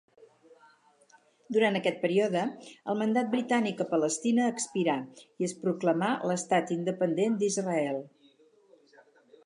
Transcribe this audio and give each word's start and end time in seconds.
Durant 1.57 1.77
aquest 1.79 1.99
període, 2.05 2.41
el 2.93 2.97
mandat 3.03 3.29
britànic 3.35 3.85
a 3.85 3.87
Palestina 3.93 4.49
expirà 4.55 4.97
i 5.27 5.49
es 5.51 5.57
proclamà 5.67 6.11
l'Estat 6.33 6.77
Independent 6.81 7.41
d'Israel. 7.45 8.03